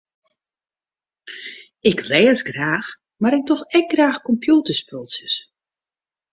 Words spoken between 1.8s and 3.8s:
Ik lês graach mar ik doch